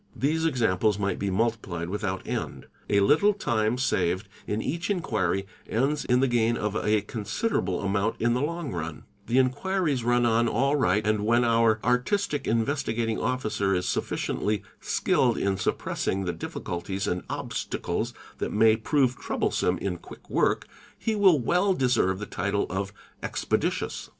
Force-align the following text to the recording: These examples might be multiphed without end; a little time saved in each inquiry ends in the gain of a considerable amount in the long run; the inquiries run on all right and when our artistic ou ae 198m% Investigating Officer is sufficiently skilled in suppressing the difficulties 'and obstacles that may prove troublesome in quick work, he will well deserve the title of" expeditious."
These 0.15 0.45
examples 0.45 0.97
might 0.97 1.19
be 1.19 1.29
multiphed 1.29 1.87
without 1.87 2.27
end; 2.27 2.65
a 2.89 3.01
little 3.01 3.33
time 3.35 3.77
saved 3.77 4.27
in 4.47 4.59
each 4.59 4.89
inquiry 4.89 5.45
ends 5.69 6.05
in 6.05 6.21
the 6.21 6.27
gain 6.27 6.57
of 6.57 6.75
a 6.75 7.01
considerable 7.01 7.81
amount 7.83 8.15
in 8.19 8.33
the 8.33 8.41
long 8.41 8.71
run; 8.71 9.03
the 9.27 9.37
inquiries 9.37 10.03
run 10.03 10.25
on 10.25 10.47
all 10.47 10.75
right 10.75 11.05
and 11.05 11.23
when 11.23 11.43
our 11.43 11.79
artistic 11.83 12.47
ou 12.47 12.49
ae 12.49 12.53
198m% 12.55 12.61
Investigating 12.61 13.19
Officer 13.19 13.75
is 13.75 13.87
sufficiently 13.87 14.63
skilled 14.79 15.37
in 15.37 15.55
suppressing 15.55 16.25
the 16.25 16.33
difficulties 16.33 17.05
'and 17.05 17.21
obstacles 17.29 18.11
that 18.39 18.51
may 18.51 18.75
prove 18.75 19.19
troublesome 19.19 19.77
in 19.77 19.97
quick 19.99 20.27
work, 20.31 20.65
he 20.97 21.15
will 21.15 21.39
well 21.39 21.75
deserve 21.75 22.17
the 22.17 22.25
title 22.25 22.65
of" 22.71 22.91
expeditious." 23.21 24.09